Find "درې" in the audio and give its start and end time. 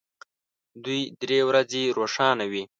1.21-1.39